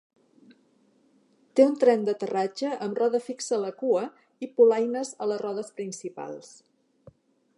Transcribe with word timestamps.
Té 1.57 1.65
un 1.71 1.75
tren 1.83 2.07
d'aterratge 2.07 2.71
amb 2.87 2.97
roda 3.01 3.21
fixa 3.27 3.53
a 3.57 3.61
la 3.65 3.71
cua 3.83 4.07
i 4.47 4.51
polaines 4.57 5.15
a 5.27 5.31
les 5.33 5.41
rodes 5.47 5.73
principals. 5.81 6.53